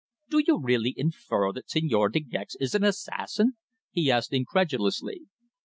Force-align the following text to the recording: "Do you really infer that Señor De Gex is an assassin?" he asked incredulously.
"Do 0.31 0.41
you 0.47 0.59
really 0.59 0.95
infer 0.97 1.51
that 1.51 1.67
Señor 1.67 2.11
De 2.11 2.21
Gex 2.21 2.55
is 2.59 2.73
an 2.73 2.83
assassin?" 2.83 3.53
he 3.91 4.09
asked 4.11 4.33
incredulously. 4.33 5.27